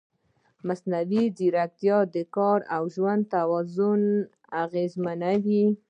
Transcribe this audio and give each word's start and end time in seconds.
مصنوعي 0.67 1.23
ځیرکتیا 1.37 1.97
د 2.13 2.15
کار 2.35 2.59
او 2.75 2.83
ژوند 2.95 3.23
توازن 3.33 4.01
اغېزمنوي. 4.63 5.65